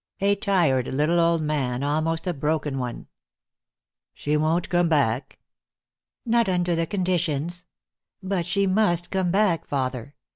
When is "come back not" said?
4.69-6.49